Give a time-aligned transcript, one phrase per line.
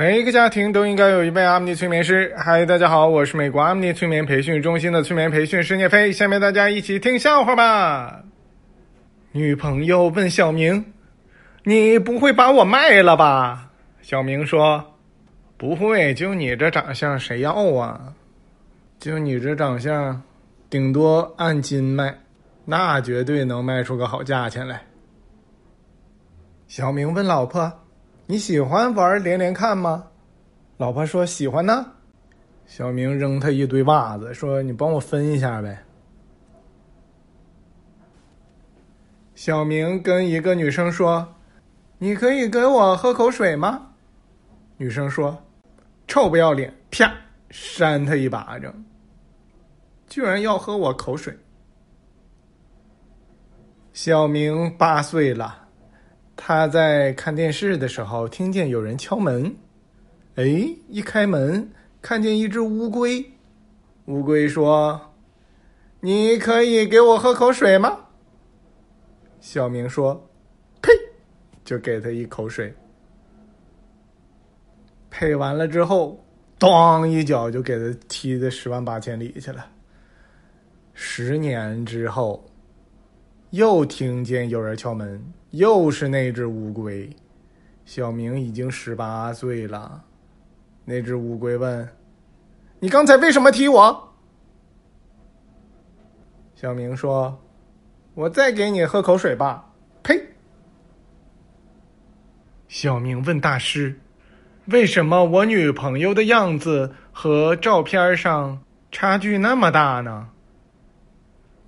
[0.00, 2.32] 每一个家庭都应该有一位阿米尼催眠师。
[2.38, 6.12] 嗨，大家好，我是美国阿米尼催眠培训中心的催眠培训师聂飞。
[6.12, 8.22] 下面大家一起听笑话吧。
[9.32, 10.92] 女朋友问小明
[11.66, 14.94] ：“你不会把我卖了吧？”小明说
[15.58, 18.14] ：“不会，就你这长相，谁要啊？
[19.00, 20.22] 就你这长相，
[20.70, 22.16] 顶多按斤卖，
[22.64, 24.80] 那绝对能卖出个好价钱来。”
[26.68, 27.80] 小明问老婆。
[28.30, 30.06] 你喜欢玩连连看吗？
[30.76, 31.92] 老婆说喜欢呢。
[32.66, 35.82] 小明扔他一堆袜子，说：“你帮我分一下呗。”
[39.34, 41.26] 小明跟一个女生说
[41.96, 43.92] ：“你可以给我喝口水吗？”
[44.76, 45.42] 女生说
[46.06, 47.10] ：“臭不要脸！”啪，
[47.48, 48.84] 扇他一巴掌。
[50.06, 51.34] 居然要喝我口水！
[53.94, 55.67] 小明八岁了。
[56.40, 59.54] 他在看电视的时候，听见有人敲门。
[60.36, 60.44] 哎，
[60.88, 61.68] 一开门，
[62.00, 63.22] 看见一只乌龟。
[64.04, 64.98] 乌龟说
[66.00, 67.98] ：“你可以给我喝口水吗？”
[69.42, 70.14] 小明说
[70.80, 70.92] ：“呸！”
[71.64, 72.72] 就给他一口水。
[75.10, 76.24] 配完了之后，
[76.60, 79.66] 咣一脚就给他踢的十万八千里去了。
[80.94, 82.48] 十年之后，
[83.50, 85.32] 又听见有人敲门。
[85.50, 87.08] 又是那只乌龟，
[87.86, 90.04] 小明已经十八岁了。
[90.84, 91.88] 那只乌龟问
[92.80, 94.12] ：“你刚才为什么踢我？”
[96.54, 97.40] 小明说
[98.12, 99.72] ：“我再给你喝口水吧。”
[100.04, 100.22] 呸！
[102.68, 103.98] 小明问大师
[104.68, 108.62] ：“为什么我女朋友的样子和照片上
[108.92, 110.28] 差距那么大呢？”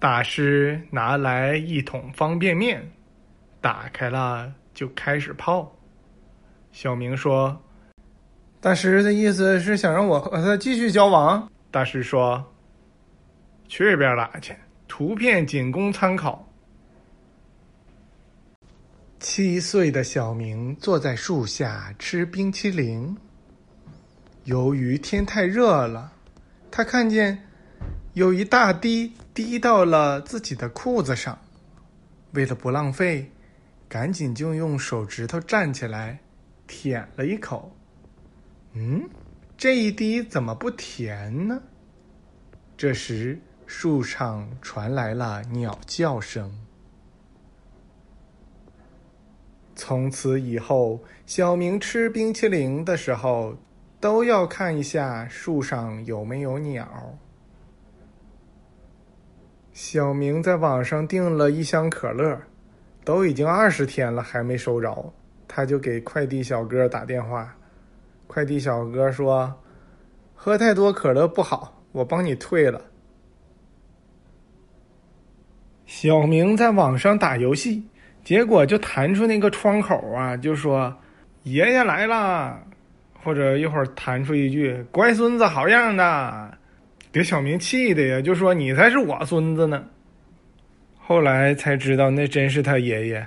[0.00, 2.90] 大师拿来一桶方便面。
[3.60, 5.70] 打开了就开始泡。
[6.72, 7.62] 小明说
[8.58, 12.42] ：“大师的意思是想让我和他继续交往。”大师说
[13.68, 14.56] ：“去一边拉去，
[14.88, 16.48] 图片仅供参考。”
[19.20, 23.14] 七岁的小明坐在树下吃冰淇淋。
[24.44, 26.10] 由于天太热了，
[26.70, 27.38] 他看见
[28.14, 31.38] 有一大滴滴到了自己的裤子上，
[32.32, 33.30] 为了不浪费。
[33.88, 36.20] 赶紧就用手指头站起来，
[36.68, 37.74] 舔了一口。
[38.74, 39.02] 嗯，
[39.56, 41.60] 这一滴怎么不甜呢？
[42.76, 46.56] 这时，树上传来了鸟叫声。
[49.74, 53.56] 从此以后，小明吃冰淇淋的时候，
[53.98, 57.18] 都要看一下树上有没有鸟。
[59.82, 62.38] 小明在网上订了一箱可乐。
[63.02, 65.10] 都已经二十天了，还没收着，
[65.48, 67.56] 他就给快递小哥打电话。
[68.26, 69.52] 快递小哥说
[70.36, 72.78] ：“喝太多可乐不好，我帮你退了。”
[75.86, 77.82] 小明在网上打游戏，
[78.22, 80.94] 结果就弹出那个窗口啊，就说
[81.44, 82.62] ：“爷爷来了。”
[83.24, 86.58] 或者一会儿弹出一句：“乖孙子，好样的！”
[87.12, 89.84] 给小明气的呀，就说：“你才是我孙子呢。”
[90.96, 93.26] 后来才知道，那真是他爷爷。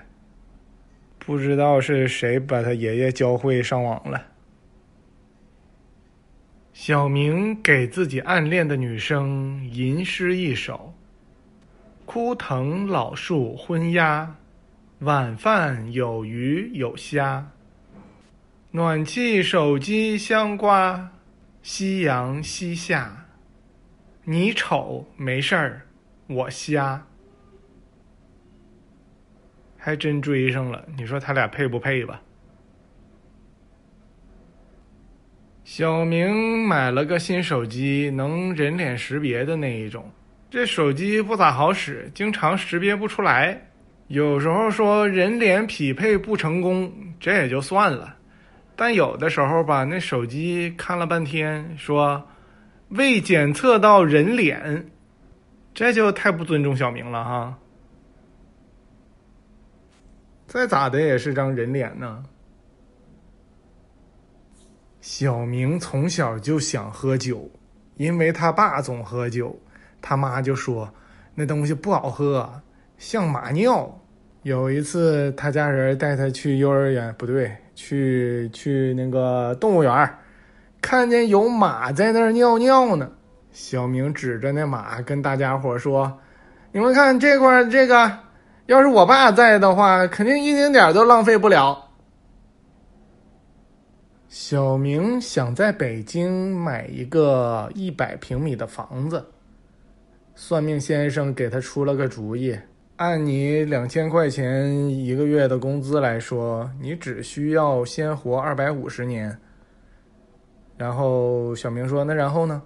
[1.19, 4.25] 不知道是谁把他爷爷教会上网了。
[6.73, 10.93] 小明给自己暗恋的女生吟诗一首
[12.05, 14.35] ：“枯藤老树昏鸦，
[14.99, 17.45] 晚饭有鱼有虾。
[18.71, 21.11] 暖气手机香瓜，
[21.61, 23.22] 夕阳西下。
[24.25, 25.81] 你丑没事儿，
[26.27, 27.05] 我瞎。”
[29.77, 32.21] 还真追上了，你说他俩配不配吧？
[35.65, 40.09] 小明买了个新手机，能人脸识别的那一种。
[40.49, 43.69] 这手机不咋好使，经常识别不出来。
[44.07, 48.15] 有时候说人脸匹配不成功，这也就算了。
[48.75, 52.25] 但有的时候吧，那手机看了半天，说
[52.93, 54.85] 未检测到人脸，
[55.73, 57.57] 这就太不尊重小明了哈。
[60.45, 62.23] 再咋的也是张人脸呢。
[65.01, 67.49] 小明从小就想喝酒，
[67.97, 69.59] 因为他爸总喝酒，
[69.99, 70.93] 他妈就说
[71.33, 72.61] 那东西不好喝，
[72.97, 73.99] 像马尿。
[74.43, 80.17] 有一次，他家人带他去幼儿园，不对，去去那个动物园，
[80.93, 83.09] 看见有马在那儿尿尿呢。
[83.51, 86.19] 小明指着那马跟大家伙说
[86.71, 88.19] ：“你们看这块这个。”
[88.67, 91.83] 要是我爸在的话，肯定一丁点都浪费不了。
[94.29, 99.25] 小明想在北京买一个一百平米的房子，
[100.35, 102.55] 算命先生给他出了个主意：
[102.97, 109.35] 按你两千块钱一个月的工资来说，你只需要先活二百五十年。
[110.77, 112.61] 然后小明说：“那然后呢？”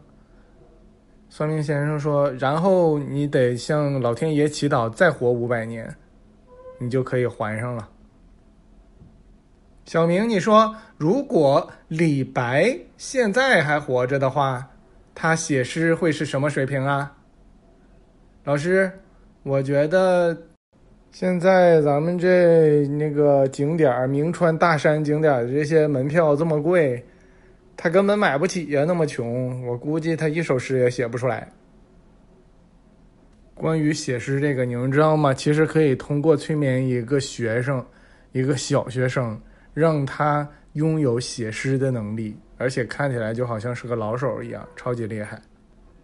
[1.29, 5.93] 算命先生说：“然后你得向老天爷祈祷，再活五百年，
[6.79, 7.89] 你就可以还上了。”
[9.85, 14.67] 小明，你说，如果李白现在还活着的话，
[15.13, 17.13] 他写诗会是什么水平啊？
[18.43, 18.91] 老师，
[19.43, 20.37] 我觉得
[21.11, 27.05] 现在咱们这那个景点儿，明川大山景点的这些门票这么贵，
[27.77, 31.47] 他根本买不起呀，那么穷，我估计他一首诗也写不出来。
[33.53, 35.33] 关于写诗这个，你们知道吗？
[35.33, 37.85] 其实可以通过催眠一个学生，
[38.33, 39.39] 一个小学生。
[39.73, 45.39] 让他拥有写诗的能力，而且看起来就好像是个老手一样，超级厉害。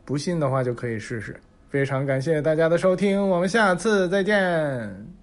[0.05, 1.35] 不信的话就可以试试。
[1.69, 5.22] 非常感谢大家的收听，我们下次再见。